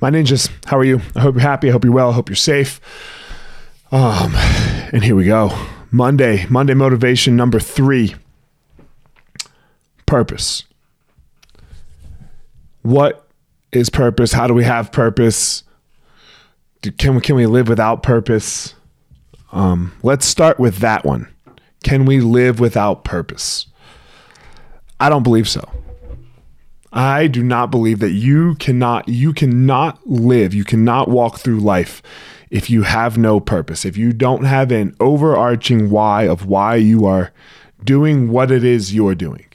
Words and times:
My 0.00 0.10
ninjas, 0.10 0.50
how 0.64 0.78
are 0.78 0.84
you? 0.84 1.00
I 1.14 1.20
hope 1.20 1.34
you're 1.34 1.42
happy. 1.42 1.68
I 1.68 1.72
hope 1.72 1.84
you're 1.84 1.92
well. 1.92 2.10
I 2.10 2.14
hope 2.14 2.28
you're 2.28 2.36
safe. 2.36 2.80
Um, 3.92 4.34
and 4.92 5.04
here 5.04 5.14
we 5.14 5.26
go. 5.26 5.50
Monday, 5.90 6.46
Monday 6.48 6.74
motivation 6.74 7.36
number 7.36 7.60
three 7.60 8.14
purpose. 10.06 10.64
What 12.82 13.28
is 13.72 13.90
purpose? 13.90 14.32
How 14.32 14.46
do 14.46 14.54
we 14.54 14.64
have 14.64 14.90
purpose? 14.90 15.64
Can 16.96 17.16
we, 17.16 17.20
can 17.20 17.36
we 17.36 17.46
live 17.46 17.68
without 17.68 18.02
purpose? 18.02 18.74
Um, 19.52 19.92
let's 20.02 20.24
start 20.24 20.58
with 20.58 20.78
that 20.78 21.04
one. 21.04 21.28
Can 21.82 22.06
we 22.06 22.20
live 22.20 22.58
without 22.58 23.04
purpose? 23.04 23.66
I 24.98 25.08
don't 25.08 25.22
believe 25.22 25.48
so. 25.48 25.68
I 26.92 27.28
do 27.28 27.42
not 27.42 27.70
believe 27.70 28.00
that 28.00 28.10
you 28.10 28.56
cannot 28.56 29.08
you 29.08 29.32
cannot 29.32 30.06
live, 30.08 30.52
you 30.54 30.64
cannot 30.64 31.08
walk 31.08 31.38
through 31.38 31.60
life 31.60 32.02
if 32.50 32.68
you 32.68 32.82
have 32.82 33.16
no 33.16 33.38
purpose. 33.38 33.84
If 33.84 33.96
you 33.96 34.12
don't 34.12 34.44
have 34.44 34.72
an 34.72 34.96
overarching 34.98 35.90
why 35.90 36.26
of 36.26 36.46
why 36.46 36.76
you 36.76 37.06
are 37.06 37.32
doing 37.84 38.30
what 38.30 38.50
it 38.50 38.64
is 38.64 38.94
you're 38.94 39.14
doing. 39.14 39.46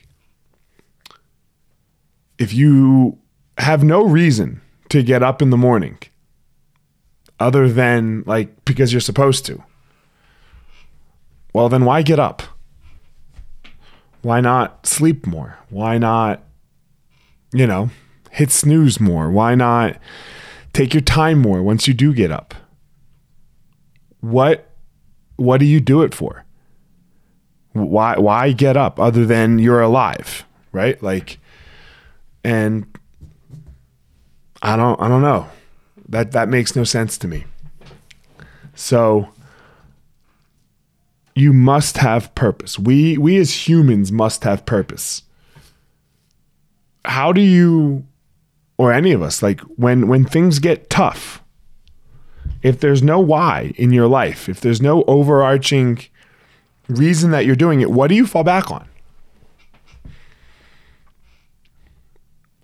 If 2.37 2.53
you 2.53 3.17
have 3.57 3.83
no 3.83 4.03
reason 4.03 4.61
to 4.89 5.03
get 5.03 5.23
up 5.23 5.41
in 5.41 5.49
the 5.49 5.57
morning 5.57 5.97
other 7.39 7.69
than 7.69 8.23
like 8.25 8.63
because 8.65 8.93
you're 8.93 9.01
supposed 9.01 9.45
to. 9.47 9.61
Well, 11.53 11.69
then 11.69 11.85
why 11.85 12.01
get 12.01 12.19
up? 12.19 12.43
Why 14.21 14.41
not 14.41 14.85
sleep 14.85 15.25
more? 15.25 15.57
Why 15.69 15.97
not 15.97 16.43
you 17.55 17.65
know, 17.65 17.89
hit 18.31 18.51
snooze 18.51 18.99
more? 18.99 19.31
Why 19.31 19.55
not 19.55 19.97
take 20.73 20.93
your 20.93 21.01
time 21.01 21.39
more 21.39 21.63
once 21.63 21.87
you 21.87 21.93
do 21.93 22.13
get 22.13 22.31
up? 22.31 22.53
What 24.19 24.69
what 25.37 25.59
do 25.59 25.65
you 25.65 25.79
do 25.79 26.01
it 26.01 26.13
for? 26.13 26.43
Why 27.71 28.17
why 28.17 28.51
get 28.51 28.75
up 28.75 28.99
other 28.99 29.25
than 29.25 29.59
you're 29.59 29.81
alive, 29.81 30.45
right? 30.73 31.01
Like 31.01 31.39
and 32.43 32.85
I 34.61 34.75
don't 34.75 34.99
I 35.01 35.07
don't 35.07 35.21
know. 35.21 35.47
That 36.09 36.33
that 36.33 36.49
makes 36.49 36.75
no 36.75 36.83
sense 36.83 37.17
to 37.19 37.27
me. 37.27 37.45
So 38.75 39.29
you 41.35 41.53
must 41.53 41.97
have 41.97 42.35
purpose. 42.35 42.77
We 42.77 43.17
we 43.17 43.37
as 43.37 43.67
humans 43.67 44.11
must 44.11 44.43
have 44.43 44.65
purpose 44.65 45.23
how 47.07 47.31
do 47.31 47.41
you 47.41 48.05
or 48.77 48.91
any 48.91 49.11
of 49.11 49.21
us 49.21 49.41
like 49.41 49.61
when 49.77 50.07
when 50.07 50.25
things 50.25 50.59
get 50.59 50.89
tough 50.89 51.41
if 52.61 52.79
there's 52.79 53.03
no 53.03 53.19
why 53.19 53.73
in 53.75 53.91
your 53.91 54.07
life 54.07 54.49
if 54.49 54.59
there's 54.61 54.81
no 54.81 55.03
overarching 55.03 55.99
reason 56.87 57.31
that 57.31 57.45
you're 57.45 57.55
doing 57.55 57.81
it 57.81 57.91
what 57.91 58.07
do 58.07 58.15
you 58.15 58.25
fall 58.25 58.43
back 58.43 58.71
on? 58.71 58.87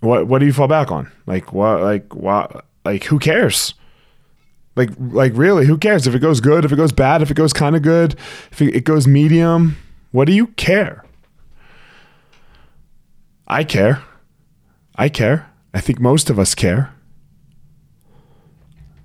What 0.00 0.26
what 0.26 0.40
do 0.40 0.46
you 0.46 0.52
fall 0.52 0.68
back 0.68 0.90
on? 0.90 1.10
Like 1.26 1.52
what 1.52 1.80
like 1.80 2.14
what 2.14 2.64
like 2.84 3.04
who 3.04 3.18
cares? 3.18 3.74
Like 4.74 4.90
like 4.98 5.32
really 5.34 5.66
who 5.66 5.78
cares? 5.78 6.06
If 6.06 6.14
it 6.14 6.20
goes 6.20 6.40
good 6.40 6.64
if 6.64 6.72
it 6.72 6.76
goes 6.76 6.92
bad 6.92 7.22
if 7.22 7.30
it 7.30 7.34
goes 7.34 7.52
kind 7.52 7.76
of 7.76 7.82
good 7.82 8.14
if 8.50 8.60
it, 8.60 8.74
it 8.76 8.84
goes 8.84 9.06
medium 9.06 9.76
what 10.10 10.26
do 10.26 10.32
you 10.32 10.48
care? 10.48 11.04
I 13.46 13.64
care 13.64 14.02
I 14.96 15.08
care. 15.08 15.50
I 15.74 15.80
think 15.80 16.00
most 16.00 16.30
of 16.30 16.38
us 16.38 16.54
care. 16.54 16.94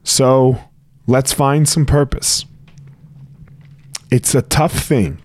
So 0.03 0.59
let's 1.05 1.33
find 1.33 1.67
some 1.67 1.85
purpose. 1.85 2.45
It's 4.09 4.33
a 4.33 4.41
tough 4.41 4.73
thing, 4.73 5.19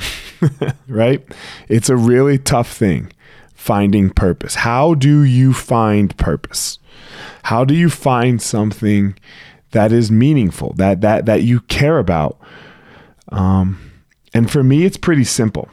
right? 0.88 1.26
It's 1.68 1.88
a 1.88 1.96
really 1.96 2.38
tough 2.38 2.72
thing 2.72 3.12
finding 3.54 4.10
purpose. 4.10 4.54
How 4.54 4.94
do 4.94 5.22
you 5.24 5.52
find 5.52 6.16
purpose? 6.18 6.78
How 7.44 7.64
do 7.64 7.74
you 7.74 7.90
find 7.90 8.40
something 8.40 9.16
that 9.72 9.90
is 9.90 10.10
meaningful, 10.10 10.74
that 10.74 11.00
that 11.00 11.26
that 11.26 11.42
you 11.42 11.60
care 11.62 11.98
about? 11.98 12.38
Um, 13.30 13.92
and 14.32 14.48
for 14.48 14.62
me, 14.62 14.84
it's 14.84 14.96
pretty 14.96 15.24
simple. 15.24 15.68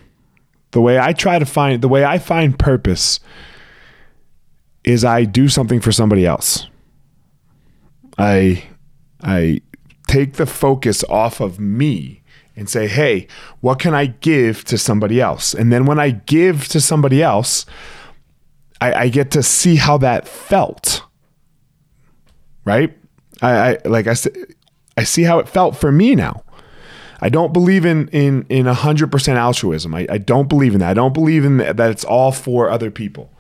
The 0.74 0.82
way 0.82 1.00
I 1.00 1.14
try 1.14 1.38
to 1.38 1.46
find 1.46 1.82
the 1.82 1.88
way 1.88 2.04
I 2.04 2.18
find 2.18 2.58
purpose 2.58 3.20
is 4.84 5.06
I 5.06 5.24
do 5.24 5.48
something 5.48 5.80
for 5.80 5.92
somebody 5.92 6.26
else. 6.26 6.68
I 8.18 8.64
I 9.22 9.62
take 10.08 10.34
the 10.34 10.48
focus 10.48 11.04
off 11.04 11.40
of 11.40 11.60
me 11.60 12.24
and 12.56 12.68
say, 12.68 12.88
"Hey, 12.88 13.28
what 13.62 13.78
can 13.78 13.94
I 13.94 14.08
give 14.08 14.66
to 14.66 14.80
somebody 14.80 15.22
else?" 15.22 15.54
And 15.54 15.72
then 15.72 15.86
when 15.86 16.00
I 16.00 16.10
give 16.10 16.68
to 16.70 16.82
somebody 16.82 17.22
else, 17.22 17.68
I, 18.82 18.94
I 18.94 19.10
get 19.10 19.30
to 19.32 19.44
see 19.44 19.76
how 19.76 20.00
that 20.00 20.28
felt. 20.28 21.04
Right? 22.66 22.98
I, 23.44 23.52
I 23.52 23.78
like 23.86 24.08
I 24.08 24.16
said, 24.16 24.36
I 24.98 25.04
see 25.04 25.22
how 25.22 25.38
it 25.38 25.48
felt 25.48 25.78
for 25.78 25.92
me 25.92 26.16
now. 26.16 26.44
I 27.24 27.30
don't 27.30 27.54
believe 27.54 27.86
in 27.86 28.10
in 28.10 28.46
in 28.50 28.66
hundred 28.66 29.10
percent 29.10 29.40
altruism. 29.40 29.96
I, 29.96 30.06
I 30.10 30.18
don't 30.18 30.50
believe 30.50 30.74
in 30.74 30.82
that. 30.82 30.90
I 30.90 30.94
don't 30.94 31.14
believe 31.14 31.46
in 31.46 31.58
that 31.58 31.80
it's 31.80 32.04
all 32.04 32.34
for 32.34 32.70
other 32.70 32.92
people. 32.92 33.32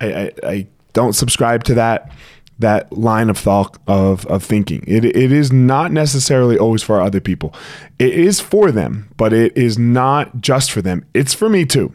I, 0.00 0.06
I, 0.06 0.32
I 0.44 0.66
don't 0.92 1.14
subscribe 1.14 1.64
to 1.64 1.74
that 1.74 2.12
that 2.60 2.92
line 2.92 3.28
of 3.28 3.36
thought 3.36 3.76
of 3.88 4.24
of 4.26 4.44
thinking. 4.44 4.84
It 4.86 5.04
it 5.04 5.32
is 5.32 5.50
not 5.50 5.90
necessarily 5.90 6.56
always 6.58 6.80
for 6.80 7.00
other 7.00 7.20
people. 7.20 7.52
It 7.98 8.12
is 8.12 8.38
for 8.38 8.70
them, 8.70 9.10
but 9.16 9.32
it 9.32 9.56
is 9.56 9.76
not 9.76 10.40
just 10.40 10.70
for 10.70 10.80
them. 10.80 11.04
It's 11.12 11.34
for 11.34 11.48
me 11.48 11.66
too. 11.66 11.92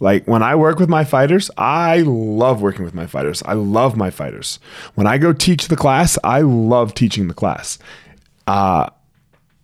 Like 0.00 0.28
when 0.28 0.42
I 0.42 0.54
work 0.54 0.78
with 0.78 0.90
my 0.90 1.04
fighters, 1.04 1.50
I 1.56 2.00
love 2.00 2.60
working 2.60 2.84
with 2.84 2.92
my 2.92 3.06
fighters. 3.06 3.42
I 3.46 3.54
love 3.54 3.96
my 3.96 4.10
fighters. 4.10 4.58
When 4.96 5.06
I 5.06 5.16
go 5.16 5.32
teach 5.32 5.68
the 5.68 5.76
class, 5.76 6.18
I 6.22 6.42
love 6.42 6.92
teaching 6.92 7.28
the 7.28 7.32
class. 7.32 7.78
Uh, 8.46 8.90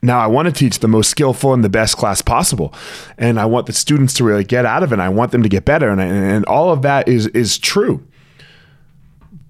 now 0.02 0.18
I 0.18 0.26
want 0.26 0.46
to 0.46 0.52
teach 0.52 0.78
the 0.78 0.88
most 0.88 1.10
skillful 1.10 1.52
and 1.52 1.62
the 1.62 1.68
best 1.68 1.96
class 1.96 2.22
possible, 2.22 2.72
and 3.18 3.38
I 3.38 3.44
want 3.44 3.66
the 3.66 3.72
students 3.72 4.14
to 4.14 4.24
really 4.24 4.44
get 4.44 4.64
out 4.64 4.82
of 4.82 4.92
it. 4.92 4.98
I 4.98 5.08
want 5.08 5.32
them 5.32 5.42
to 5.42 5.48
get 5.48 5.64
better, 5.64 5.90
and 5.90 6.00
and 6.00 6.44
all 6.46 6.70
of 6.70 6.82
that 6.82 7.08
is 7.08 7.26
is 7.28 7.58
true. 7.58 8.06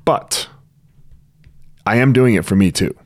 But 0.04 0.48
I 1.86 1.96
am 1.96 2.12
doing 2.12 2.34
it 2.34 2.44
for 2.44 2.56
me 2.56 2.72
too. 2.72 2.96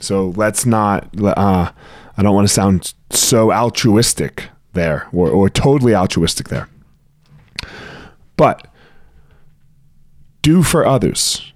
So 0.00 0.28
let's 0.36 0.64
not. 0.64 1.08
Uh, 1.20 1.70
I 2.16 2.22
don't 2.22 2.34
want 2.34 2.48
to 2.48 2.52
sound 2.52 2.94
so 3.10 3.52
altruistic 3.52 4.48
there, 4.72 5.08
or 5.12 5.28
or 5.28 5.50
totally 5.50 5.94
altruistic 5.94 6.48
there. 6.48 6.68
But 8.36 8.66
do 10.42 10.62
for 10.62 10.86
others 10.86 11.53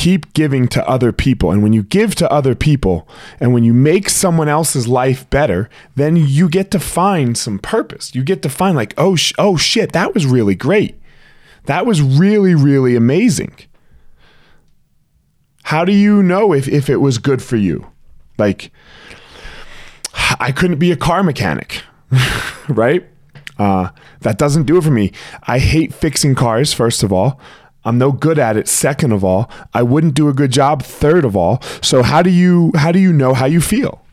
keep 0.00 0.32
giving 0.32 0.66
to 0.66 0.88
other 0.88 1.12
people. 1.12 1.52
And 1.52 1.62
when 1.62 1.74
you 1.74 1.82
give 1.82 2.14
to 2.14 2.32
other 2.32 2.54
people 2.54 3.06
and 3.38 3.52
when 3.52 3.64
you 3.64 3.74
make 3.74 4.08
someone 4.08 4.48
else's 4.48 4.88
life 4.88 5.28
better, 5.28 5.68
then 5.94 6.16
you 6.16 6.48
get 6.48 6.70
to 6.70 6.80
find 6.80 7.36
some 7.36 7.58
purpose. 7.58 8.14
You 8.14 8.24
get 8.24 8.40
to 8.40 8.48
find, 8.48 8.74
like, 8.74 8.94
oh, 8.96 9.14
sh- 9.14 9.34
oh 9.36 9.58
shit, 9.58 9.92
that 9.92 10.14
was 10.14 10.24
really 10.24 10.54
great. 10.54 10.98
That 11.66 11.84
was 11.84 12.00
really, 12.00 12.54
really 12.54 12.96
amazing. 12.96 13.54
How 15.64 15.84
do 15.84 15.92
you 15.92 16.22
know 16.22 16.54
if, 16.54 16.66
if 16.66 16.88
it 16.88 16.96
was 16.96 17.18
good 17.18 17.42
for 17.42 17.56
you? 17.56 17.86
Like, 18.38 18.72
I 20.40 20.50
couldn't 20.50 20.78
be 20.78 20.92
a 20.92 20.96
car 20.96 21.22
mechanic, 21.22 21.82
right? 22.70 23.06
Uh, 23.58 23.90
that 24.20 24.38
doesn't 24.38 24.64
do 24.64 24.78
it 24.78 24.84
for 24.84 24.90
me. 24.90 25.12
I 25.42 25.58
hate 25.58 25.92
fixing 25.92 26.34
cars, 26.34 26.72
first 26.72 27.02
of 27.02 27.12
all. 27.12 27.38
I'm 27.84 27.98
no 27.98 28.12
good 28.12 28.38
at 28.38 28.56
it. 28.56 28.68
Second 28.68 29.12
of 29.12 29.24
all, 29.24 29.50
I 29.72 29.82
wouldn't 29.82 30.14
do 30.14 30.28
a 30.28 30.34
good 30.34 30.52
job. 30.52 30.82
Third 30.82 31.24
of 31.24 31.36
all, 31.36 31.62
so 31.82 32.02
how 32.02 32.22
do 32.22 32.30
you 32.30 32.72
how 32.74 32.92
do 32.92 32.98
you 32.98 33.12
know 33.12 33.34
how 33.34 33.46
you 33.46 33.60
feel? 33.60 34.04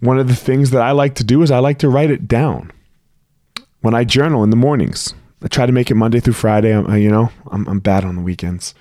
One 0.00 0.18
of 0.18 0.28
the 0.28 0.36
things 0.36 0.70
that 0.70 0.82
I 0.82 0.92
like 0.92 1.14
to 1.16 1.24
do 1.24 1.42
is 1.42 1.50
I 1.50 1.58
like 1.58 1.78
to 1.78 1.88
write 1.88 2.10
it 2.10 2.28
down. 2.28 2.72
When 3.80 3.94
I 3.94 4.04
journal 4.04 4.44
in 4.44 4.50
the 4.50 4.56
mornings, 4.56 5.14
I 5.42 5.48
try 5.48 5.66
to 5.66 5.72
make 5.72 5.90
it 5.90 5.94
Monday 5.94 6.20
through 6.20 6.34
Friday. 6.34 6.74
I'm, 6.74 6.96
you 6.96 7.10
know, 7.10 7.30
I'm, 7.50 7.66
I'm 7.68 7.80
bad 7.80 8.04
on 8.04 8.16
the 8.16 8.22
weekends. 8.22 8.74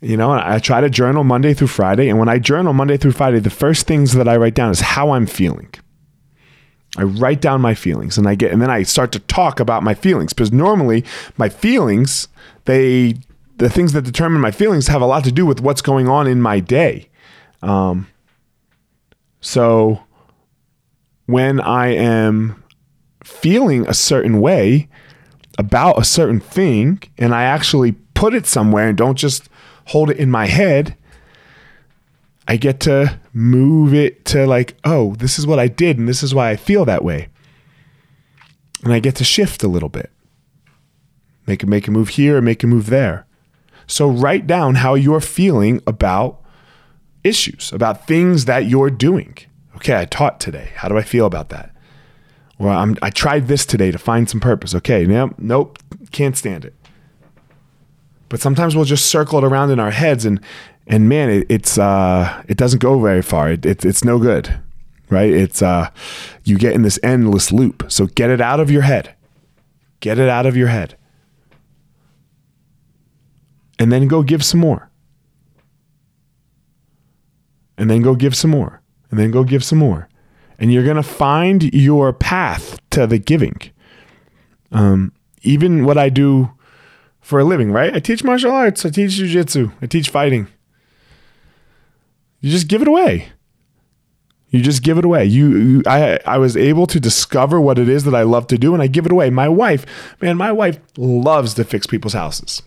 You 0.00 0.16
know, 0.16 0.30
I 0.30 0.58
try 0.58 0.80
to 0.80 0.88
journal 0.88 1.24
Monday 1.24 1.54
through 1.54 1.68
Friday, 1.68 2.08
and 2.08 2.18
when 2.18 2.28
I 2.28 2.38
journal 2.38 2.72
Monday 2.72 2.96
through 2.96 3.12
Friday, 3.12 3.40
the 3.40 3.50
first 3.50 3.86
things 3.86 4.12
that 4.12 4.28
I 4.28 4.36
write 4.36 4.54
down 4.54 4.70
is 4.70 4.80
how 4.80 5.10
I'm 5.10 5.26
feeling. 5.26 5.74
I 6.96 7.02
write 7.02 7.40
down 7.40 7.60
my 7.60 7.74
feelings 7.74 8.16
and 8.16 8.26
I 8.26 8.34
get 8.34 8.52
and 8.52 8.62
then 8.62 8.70
I 8.70 8.82
start 8.82 9.12
to 9.12 9.18
talk 9.18 9.60
about 9.60 9.82
my 9.82 9.94
feelings 9.94 10.32
because 10.32 10.52
normally 10.52 11.04
my 11.36 11.48
feelings 11.48 12.28
they 12.64 13.16
the 13.58 13.68
things 13.68 13.92
that 13.92 14.02
determine 14.02 14.40
my 14.40 14.50
feelings 14.50 14.86
have 14.86 15.02
a 15.02 15.06
lot 15.06 15.24
to 15.24 15.32
do 15.32 15.44
with 15.44 15.60
what's 15.60 15.82
going 15.82 16.08
on 16.08 16.26
in 16.26 16.40
my 16.40 16.60
day. 16.60 17.08
Um, 17.60 18.06
so 19.40 20.04
when 21.26 21.60
I 21.60 21.88
am 21.88 22.62
feeling 23.24 23.86
a 23.86 23.94
certain 23.94 24.40
way, 24.40 24.88
about 25.58 25.98
a 25.98 26.04
certain 26.04 26.40
thing 26.40 27.02
and 27.18 27.34
I 27.34 27.42
actually 27.42 27.92
put 28.14 28.32
it 28.32 28.46
somewhere 28.46 28.88
and 28.88 28.96
don't 28.96 29.18
just 29.18 29.48
hold 29.86 30.08
it 30.08 30.16
in 30.16 30.30
my 30.30 30.46
head, 30.46 30.96
I 32.48 32.56
get 32.56 32.80
to 32.80 33.20
move 33.34 33.92
it 33.92 34.24
to 34.26 34.46
like, 34.46 34.74
oh, 34.82 35.14
this 35.16 35.38
is 35.38 35.46
what 35.46 35.58
I 35.58 35.68
did 35.68 35.98
and 35.98 36.08
this 36.08 36.22
is 36.22 36.34
why 36.34 36.50
I 36.50 36.56
feel 36.56 36.86
that 36.86 37.04
way. 37.04 37.28
And 38.82 38.92
I 38.92 39.00
get 39.00 39.14
to 39.16 39.24
shift 39.24 39.62
a 39.62 39.68
little 39.68 39.90
bit. 39.90 40.10
Make 41.46 41.62
a 41.62 41.66
make 41.66 41.86
a 41.88 41.90
move 41.90 42.10
here, 42.10 42.40
make 42.40 42.64
a 42.64 42.66
move 42.66 42.86
there. 42.86 43.26
So 43.86 44.08
write 44.08 44.46
down 44.46 44.76
how 44.76 44.94
you're 44.94 45.20
feeling 45.20 45.82
about 45.86 46.42
issues, 47.22 47.70
about 47.72 48.06
things 48.06 48.46
that 48.46 48.66
you're 48.66 48.90
doing. 48.90 49.36
Okay, 49.76 49.98
I 49.98 50.06
taught 50.06 50.40
today. 50.40 50.72
How 50.76 50.88
do 50.88 50.96
I 50.96 51.02
feel 51.02 51.26
about 51.26 51.50
that? 51.50 51.74
Or 52.58 52.70
I'm, 52.70 52.96
I 53.02 53.10
tried 53.10 53.48
this 53.48 53.64
today 53.64 53.90
to 53.90 53.98
find 53.98 54.28
some 54.28 54.40
purpose. 54.40 54.74
Okay, 54.74 55.06
nope, 55.38 55.78
can't 56.12 56.36
stand 56.36 56.64
it. 56.64 56.74
But 58.28 58.40
sometimes 58.40 58.74
we'll 58.76 58.84
just 58.84 59.06
circle 59.06 59.38
it 59.38 59.44
around 59.44 59.70
in 59.70 59.80
our 59.80 59.90
heads, 59.90 60.24
and 60.24 60.40
and 60.88 61.08
man, 61.08 61.30
it, 61.30 61.46
it's 61.48 61.78
uh, 61.78 62.42
it 62.48 62.56
doesn't 62.56 62.80
go 62.80 63.00
very 63.00 63.22
far. 63.22 63.52
It, 63.52 63.64
it, 63.64 63.84
it's 63.84 64.04
no 64.04 64.18
good, 64.18 64.58
right? 65.10 65.30
It's 65.30 65.62
uh, 65.62 65.90
you 66.42 66.58
get 66.58 66.72
in 66.72 66.82
this 66.82 66.98
endless 67.02 67.52
loop. 67.52 67.84
So 67.88 68.06
get 68.06 68.30
it 68.30 68.40
out 68.40 68.58
of 68.58 68.70
your 68.70 68.82
head. 68.82 69.14
Get 70.00 70.18
it 70.18 70.28
out 70.28 70.46
of 70.46 70.56
your 70.56 70.68
head, 70.68 70.96
and 73.78 73.92
then 73.92 74.08
go 74.08 74.22
give 74.22 74.44
some 74.44 74.60
more 74.60 74.88
and 77.78 77.88
then 77.88 78.02
go 78.02 78.14
give 78.14 78.36
some 78.36 78.50
more, 78.50 78.82
and 79.10 79.18
then 79.18 79.30
go 79.30 79.44
give 79.44 79.64
some 79.64 79.78
more. 79.78 80.08
And 80.58 80.72
you're 80.72 80.84
going 80.84 80.96
to 80.96 81.02
find 81.04 81.72
your 81.72 82.12
path 82.12 82.80
to 82.90 83.06
the 83.06 83.18
giving. 83.18 83.56
Um, 84.72 85.12
even 85.42 85.84
what 85.84 85.96
I 85.96 86.08
do 86.08 86.50
for 87.20 87.38
a 87.38 87.44
living, 87.44 87.70
right? 87.70 87.94
I 87.94 88.00
teach 88.00 88.24
martial 88.24 88.50
arts, 88.50 88.84
I 88.84 88.90
teach 88.90 89.12
jujitsu, 89.12 89.72
I 89.80 89.86
teach 89.86 90.10
fighting. 90.10 90.48
You 92.40 92.50
just 92.50 92.68
give 92.68 92.82
it 92.82 92.88
away. 92.88 93.30
You 94.50 94.62
just 94.62 94.82
give 94.82 94.96
it 94.96 95.04
away. 95.04 95.26
You, 95.26 95.56
you, 95.56 95.82
I, 95.86 96.18
I 96.24 96.38
was 96.38 96.56
able 96.56 96.86
to 96.86 96.98
discover 96.98 97.60
what 97.60 97.78
it 97.78 97.88
is 97.88 98.04
that 98.04 98.14
I 98.14 98.22
love 98.22 98.46
to 98.46 98.58
do, 98.58 98.72
and 98.72 98.82
I 98.82 98.86
give 98.86 99.04
it 99.04 99.12
away. 99.12 99.28
My 99.28 99.48
wife, 99.48 99.84
man, 100.22 100.36
my 100.36 100.52
wife 100.52 100.78
loves 100.96 101.54
to 101.54 101.64
fix 101.64 101.86
people's 101.86 102.14
houses. 102.14 102.62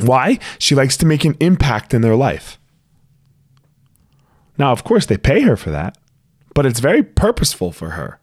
Why? 0.00 0.38
She 0.58 0.74
likes 0.74 0.96
to 0.98 1.06
make 1.06 1.24
an 1.24 1.36
impact 1.38 1.94
in 1.94 2.02
their 2.02 2.16
life. 2.16 2.58
Now, 4.56 4.72
of 4.72 4.82
course, 4.82 5.06
they 5.06 5.16
pay 5.16 5.42
her 5.42 5.56
for 5.56 5.70
that, 5.70 5.96
but 6.54 6.66
it's 6.66 6.80
very 6.80 7.02
purposeful 7.02 7.70
for 7.70 7.90
her. 7.90 8.18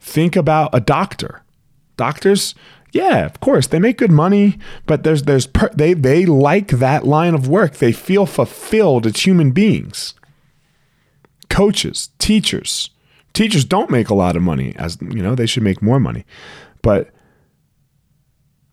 Think 0.00 0.36
about 0.36 0.70
a 0.72 0.80
doctor. 0.80 1.42
Doctors, 1.98 2.54
yeah, 2.92 3.26
of 3.26 3.40
course, 3.40 3.66
they 3.66 3.78
make 3.78 3.98
good 3.98 4.10
money, 4.10 4.58
but 4.86 5.02
there's 5.02 5.24
there's 5.24 5.46
per, 5.46 5.68
they 5.74 5.94
they 5.94 6.24
like 6.24 6.68
that 6.68 7.06
line 7.06 7.34
of 7.34 7.48
work. 7.48 7.74
They 7.74 7.92
feel 7.92 8.26
fulfilled 8.26 9.06
as 9.06 9.26
human 9.26 9.50
beings. 9.52 10.14
Coaches, 11.50 12.10
teachers, 12.18 12.90
teachers 13.32 13.64
don't 13.64 13.90
make 13.90 14.08
a 14.08 14.14
lot 14.14 14.36
of 14.36 14.42
money 14.42 14.74
as 14.76 14.98
you 15.00 15.22
know, 15.22 15.34
they 15.34 15.46
should 15.46 15.62
make 15.62 15.82
more 15.82 16.00
money. 16.00 16.24
But 16.82 17.10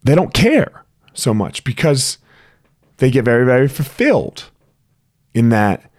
they 0.04 0.16
don't 0.16 0.34
care 0.34 0.86
so 1.14 1.34
much 1.34 1.64
because 1.64 2.18
they 2.98 3.12
get 3.12 3.26
very 3.26 3.46
very 3.46 3.68
fulfilled 3.68 4.50
in 5.34 5.50
that 5.50 5.92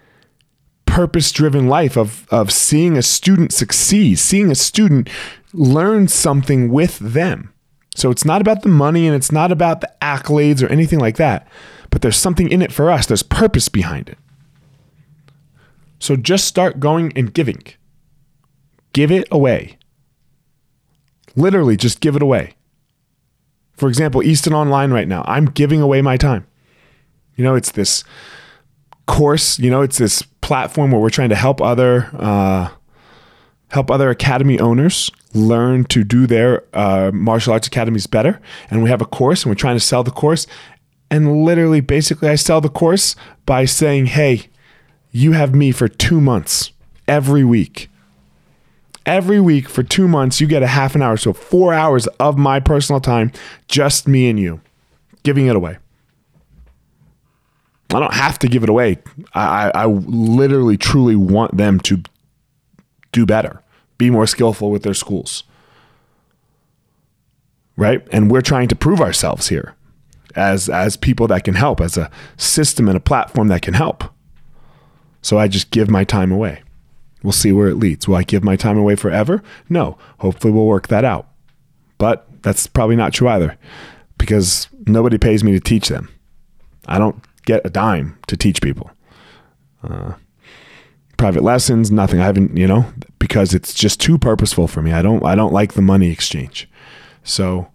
purpose 0.85 1.31
driven 1.31 1.67
life 1.67 1.95
of, 1.95 2.27
of 2.31 2.51
seeing 2.51 2.97
a 2.97 3.03
student 3.03 3.53
succeed, 3.53 4.17
seeing 4.17 4.49
a 4.49 4.55
student 4.55 5.07
learn 5.53 6.07
something 6.07 6.71
with 6.71 6.97
them. 6.97 7.53
So 7.97 8.11
it's 8.11 8.25
not 8.25 8.41
about 8.41 8.61
the 8.61 8.69
money 8.69 9.07
and 9.07 9.15
it's 9.15 9.31
not 9.31 9.51
about 9.51 9.81
the 9.81 9.91
accolades 10.03 10.61
or 10.61 10.71
anything 10.71 10.99
like 10.99 11.17
that, 11.17 11.47
but 11.89 12.03
there's 12.03 12.15
something 12.15 12.47
in 12.47 12.61
it 12.61 12.71
for 12.71 12.91
us. 12.91 13.07
There's 13.07 13.23
purpose 13.23 13.69
behind 13.69 14.07
it. 14.07 14.19
So 15.97 16.15
just 16.15 16.45
start 16.45 16.79
going 16.79 17.11
and 17.15 17.33
giving. 17.33 17.63
Give 18.93 19.11
it 19.11 19.27
away. 19.31 19.79
Literally, 21.35 21.75
just 21.75 21.99
give 21.99 22.15
it 22.15 22.21
away. 22.21 22.53
For 23.73 23.89
example, 23.89 24.21
Easton 24.21 24.53
Online 24.53 24.91
right 24.91 25.07
now, 25.07 25.23
I'm 25.25 25.45
giving 25.45 25.81
away 25.81 26.03
my 26.03 26.17
time. 26.17 26.45
You 27.35 27.43
know, 27.43 27.55
it's 27.55 27.71
this 27.71 28.03
course. 29.07 29.57
You 29.57 29.71
know, 29.71 29.81
it's 29.81 29.97
this 29.97 30.21
platform 30.21 30.91
where 30.91 31.01
we're 31.01 31.09
trying 31.09 31.29
to 31.29 31.35
help 31.35 31.63
other 31.63 32.11
uh, 32.13 32.69
help 33.69 33.91
other 33.91 34.09
academy 34.09 34.59
owners 34.59 35.11
learn 35.33 35.83
to 35.85 36.03
do 36.03 36.25
their 36.25 36.63
uh, 36.73 37.11
martial 37.13 37.53
arts 37.53 37.67
academies 37.67 38.07
better. 38.07 38.41
And 38.69 38.83
we 38.83 38.89
have 38.89 39.01
a 39.01 39.05
course, 39.05 39.43
and 39.43 39.51
we're 39.51 39.55
trying 39.55 39.75
to 39.75 39.83
sell 39.83 40.03
the 40.03 40.11
course. 40.11 40.47
And 41.09 41.43
literally, 41.45 41.81
basically, 41.81 42.29
I 42.29 42.35
sell 42.35 42.61
the 42.61 42.69
course 42.69 43.15
by 43.45 43.65
saying, 43.65 44.07
"Hey, 44.07 44.47
you 45.11 45.33
have 45.33 45.55
me 45.55 45.71
for 45.71 45.87
two 45.87 46.21
months 46.21 46.71
every 47.07 47.43
week." 47.43 47.89
Every 49.05 49.39
week 49.39 49.69
for 49.69 49.83
two 49.83 50.05
months, 50.05 50.41
you 50.41 50.47
get 50.47 50.63
a 50.63 50.67
half 50.67 50.93
an 50.93 51.01
hour, 51.01 51.15
so 51.15 51.31
four 51.31 51.73
hours 51.73 52.07
of 52.19 52.37
my 52.37 52.59
personal 52.59 52.99
time, 52.99 53.31
just 53.69 54.05
me 54.05 54.29
and 54.29 54.37
you, 54.37 54.59
giving 55.23 55.47
it 55.47 55.55
away. 55.55 55.77
I 57.93 58.01
don't 58.01 58.13
have 58.13 58.37
to 58.39 58.49
give 58.49 58.63
it 58.63 58.69
away. 58.69 58.97
I, 59.33 59.71
I 59.73 59.85
literally, 59.85 60.75
truly 60.75 61.15
want 61.15 61.55
them 61.55 61.79
to 61.81 62.03
do 63.17 63.25
better, 63.25 63.63
be 63.97 64.09
more 64.09 64.27
skillful 64.27 64.69
with 64.69 64.83
their 64.83 64.93
schools. 64.93 65.43
Right? 67.75 68.07
And 68.11 68.29
we're 68.29 68.41
trying 68.41 68.67
to 68.69 68.75
prove 68.75 69.01
ourselves 69.01 69.49
here 69.49 69.75
as 70.35 70.69
as 70.69 70.97
people 70.97 71.27
that 71.27 71.43
can 71.43 71.55
help, 71.55 71.81
as 71.81 71.97
a 71.97 72.11
system 72.37 72.87
and 72.87 72.95
a 72.95 73.01
platform 73.09 73.47
that 73.47 73.63
can 73.63 73.73
help. 73.73 74.03
So 75.21 75.39
I 75.39 75.47
just 75.47 75.71
give 75.71 75.89
my 75.89 76.03
time 76.03 76.31
away. 76.31 76.61
We'll 77.23 77.33
see 77.33 77.51
where 77.51 77.67
it 77.67 77.75
leads. 77.75 78.07
Will 78.07 78.15
I 78.15 78.23
give 78.23 78.43
my 78.43 78.55
time 78.55 78.77
away 78.77 78.95
forever? 78.95 79.41
No. 79.67 79.97
Hopefully 80.19 80.53
we'll 80.53 80.67
work 80.67 80.87
that 80.87 81.03
out. 81.03 81.27
But 81.97 82.27
that's 82.43 82.67
probably 82.67 82.95
not 82.95 83.13
true 83.13 83.27
either 83.27 83.57
because 84.17 84.67
nobody 84.85 85.17
pays 85.17 85.43
me 85.43 85.51
to 85.53 85.59
teach 85.59 85.89
them. 85.89 86.09
I 86.87 86.99
don't 86.99 87.23
get 87.45 87.65
a 87.65 87.69
dime 87.69 88.17
to 88.27 88.37
teach 88.37 88.61
people. 88.61 88.91
Uh, 89.83 90.13
private 91.17 91.43
lessons, 91.43 91.91
nothing. 91.91 92.19
I 92.19 92.25
haven't, 92.25 92.55
you 92.55 92.67
know, 92.67 92.85
because 93.19 93.53
it's 93.53 93.73
just 93.73 93.99
too 93.99 94.17
purposeful 94.17 94.67
for 94.67 94.81
me. 94.81 94.93
I 94.93 95.01
don't 95.01 95.25
I 95.25 95.35
don't 95.35 95.53
like 95.53 95.73
the 95.73 95.81
money 95.81 96.09
exchange. 96.09 96.69
So 97.23 97.67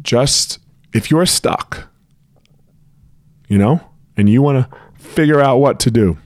just 0.00 0.58
if 0.92 1.10
you're 1.10 1.26
stuck, 1.26 1.88
you 3.48 3.58
know, 3.58 3.80
and 4.16 4.28
you 4.28 4.42
want 4.42 4.70
to 4.70 4.78
figure 4.98 5.40
out 5.40 5.58
what 5.58 5.78
to 5.80 5.90
do, 5.90 6.18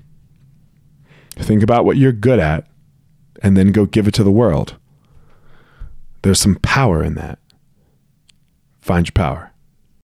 think 1.37 1.63
about 1.63 1.85
what 1.85 1.97
you're 1.97 2.13
good 2.13 2.39
at 2.39 2.67
and 3.43 3.57
then 3.57 3.73
go 3.73 3.85
give 3.87 4.09
it 4.09 4.15
to 4.15 4.25
the 4.25 4.31
world. 4.31 4.77
There's 6.23 6.41
some 6.41 6.57
power 6.57 7.03
in 7.05 7.15
that. 7.15 7.39
Find 8.81 9.07
your 9.07 9.13
power. 9.13 9.53